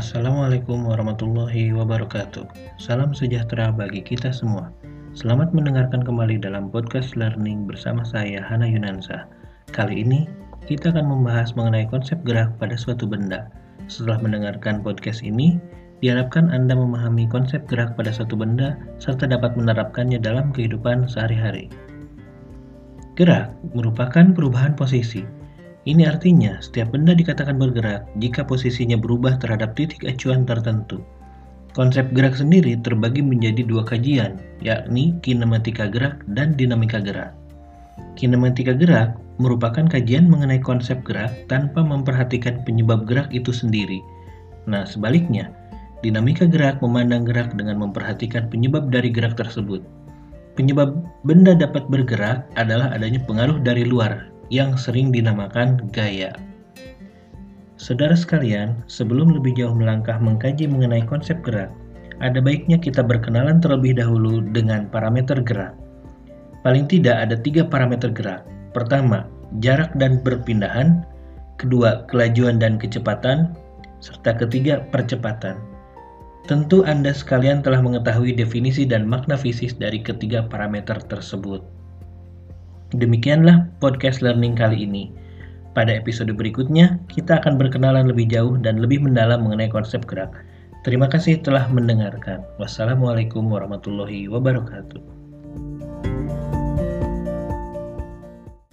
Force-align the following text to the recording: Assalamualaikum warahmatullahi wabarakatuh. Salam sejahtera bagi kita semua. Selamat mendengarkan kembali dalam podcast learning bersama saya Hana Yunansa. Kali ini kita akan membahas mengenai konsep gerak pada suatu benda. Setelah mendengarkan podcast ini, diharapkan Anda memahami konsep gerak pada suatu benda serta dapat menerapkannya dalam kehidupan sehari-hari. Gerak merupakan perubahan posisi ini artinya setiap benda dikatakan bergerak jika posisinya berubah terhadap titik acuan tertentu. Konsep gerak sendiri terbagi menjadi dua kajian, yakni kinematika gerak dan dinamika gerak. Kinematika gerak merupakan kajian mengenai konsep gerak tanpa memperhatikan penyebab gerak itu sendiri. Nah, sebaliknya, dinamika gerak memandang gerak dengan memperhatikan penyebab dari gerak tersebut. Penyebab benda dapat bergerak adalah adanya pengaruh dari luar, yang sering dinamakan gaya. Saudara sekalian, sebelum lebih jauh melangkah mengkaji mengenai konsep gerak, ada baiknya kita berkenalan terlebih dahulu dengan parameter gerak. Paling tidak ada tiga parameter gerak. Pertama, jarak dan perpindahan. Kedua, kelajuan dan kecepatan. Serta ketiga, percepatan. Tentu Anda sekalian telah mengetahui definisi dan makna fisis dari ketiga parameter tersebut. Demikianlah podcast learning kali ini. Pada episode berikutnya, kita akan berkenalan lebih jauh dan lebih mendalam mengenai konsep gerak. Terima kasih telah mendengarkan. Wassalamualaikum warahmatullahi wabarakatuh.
Assalamualaikum 0.00 0.88
warahmatullahi 0.88 1.76
wabarakatuh. 1.76 2.48
Salam 2.80 3.12
sejahtera 3.12 3.68
bagi 3.68 4.00
kita 4.00 4.32
semua. 4.32 4.72
Selamat 5.12 5.52
mendengarkan 5.52 6.00
kembali 6.00 6.40
dalam 6.40 6.72
podcast 6.72 7.20
learning 7.20 7.68
bersama 7.68 8.00
saya 8.00 8.40
Hana 8.40 8.64
Yunansa. 8.64 9.28
Kali 9.76 10.00
ini 10.00 10.24
kita 10.64 10.88
akan 10.96 11.04
membahas 11.04 11.52
mengenai 11.52 11.84
konsep 11.92 12.16
gerak 12.24 12.48
pada 12.56 12.80
suatu 12.80 13.04
benda. 13.04 13.52
Setelah 13.92 14.24
mendengarkan 14.24 14.80
podcast 14.80 15.20
ini, 15.20 15.60
diharapkan 16.00 16.48
Anda 16.48 16.80
memahami 16.80 17.28
konsep 17.28 17.68
gerak 17.68 17.92
pada 17.92 18.08
suatu 18.08 18.40
benda 18.40 18.80
serta 19.04 19.28
dapat 19.28 19.52
menerapkannya 19.52 20.16
dalam 20.16 20.48
kehidupan 20.56 21.12
sehari-hari. 21.12 21.68
Gerak 23.20 23.52
merupakan 23.76 24.32
perubahan 24.32 24.72
posisi 24.72 25.28
ini 25.88 26.04
artinya 26.04 26.60
setiap 26.60 26.92
benda 26.92 27.16
dikatakan 27.16 27.56
bergerak 27.56 28.04
jika 28.20 28.44
posisinya 28.44 29.00
berubah 29.00 29.40
terhadap 29.40 29.72
titik 29.72 30.04
acuan 30.04 30.44
tertentu. 30.44 31.00
Konsep 31.72 32.12
gerak 32.12 32.36
sendiri 32.36 32.76
terbagi 32.76 33.24
menjadi 33.24 33.64
dua 33.64 33.86
kajian, 33.88 34.36
yakni 34.60 35.16
kinematika 35.24 35.88
gerak 35.88 36.20
dan 36.36 36.52
dinamika 36.52 37.00
gerak. 37.00 37.32
Kinematika 38.18 38.76
gerak 38.76 39.16
merupakan 39.40 39.88
kajian 39.88 40.28
mengenai 40.28 40.60
konsep 40.60 41.00
gerak 41.00 41.32
tanpa 41.48 41.80
memperhatikan 41.80 42.60
penyebab 42.68 43.08
gerak 43.08 43.32
itu 43.32 43.48
sendiri. 43.48 44.04
Nah, 44.68 44.84
sebaliknya, 44.84 45.48
dinamika 46.04 46.44
gerak 46.44 46.84
memandang 46.84 47.24
gerak 47.24 47.56
dengan 47.56 47.80
memperhatikan 47.80 48.52
penyebab 48.52 48.92
dari 48.92 49.08
gerak 49.08 49.38
tersebut. 49.40 49.80
Penyebab 50.60 50.92
benda 51.24 51.56
dapat 51.56 51.88
bergerak 51.88 52.44
adalah 52.60 52.92
adanya 52.92 53.22
pengaruh 53.24 53.62
dari 53.62 53.88
luar, 53.88 54.28
yang 54.50 54.74
sering 54.74 55.14
dinamakan 55.14 55.78
gaya. 55.94 56.34
Saudara 57.80 58.12
sekalian, 58.12 58.84
sebelum 58.90 59.32
lebih 59.32 59.56
jauh 59.56 59.72
melangkah 59.72 60.20
mengkaji 60.20 60.68
mengenai 60.68 61.00
konsep 61.08 61.40
gerak, 61.40 61.72
ada 62.20 62.36
baiknya 62.36 62.76
kita 62.76 63.00
berkenalan 63.00 63.64
terlebih 63.64 63.96
dahulu 63.96 64.44
dengan 64.52 64.84
parameter 64.92 65.40
gerak. 65.40 65.72
Paling 66.60 66.84
tidak 66.92 67.16
ada 67.24 67.40
tiga 67.40 67.64
parameter 67.64 68.12
gerak. 68.12 68.44
Pertama, 68.76 69.24
jarak 69.64 69.96
dan 69.96 70.20
perpindahan. 70.20 71.08
Kedua, 71.56 72.04
kelajuan 72.12 72.60
dan 72.60 72.76
kecepatan. 72.76 73.56
Serta 74.04 74.36
ketiga, 74.36 74.84
percepatan. 74.92 75.56
Tentu 76.44 76.84
Anda 76.84 77.16
sekalian 77.16 77.64
telah 77.64 77.80
mengetahui 77.80 78.36
definisi 78.36 78.84
dan 78.84 79.08
makna 79.08 79.40
fisis 79.40 79.72
dari 79.72 80.04
ketiga 80.04 80.44
parameter 80.44 81.00
tersebut. 81.08 81.79
Demikianlah 82.90 83.70
podcast 83.78 84.18
learning 84.18 84.58
kali 84.58 84.82
ini. 84.82 85.14
Pada 85.78 85.94
episode 85.94 86.34
berikutnya, 86.34 86.98
kita 87.06 87.38
akan 87.38 87.54
berkenalan 87.54 88.10
lebih 88.10 88.26
jauh 88.26 88.58
dan 88.58 88.82
lebih 88.82 88.98
mendalam 88.98 89.46
mengenai 89.46 89.70
konsep 89.70 90.02
gerak. 90.10 90.34
Terima 90.82 91.06
kasih 91.06 91.38
telah 91.38 91.70
mendengarkan. 91.70 92.42
Wassalamualaikum 92.58 93.46
warahmatullahi 93.46 94.26
wabarakatuh. 94.26 95.19